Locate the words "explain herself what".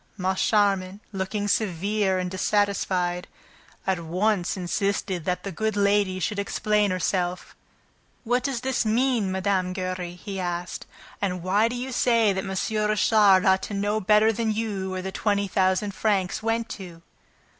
6.39-8.41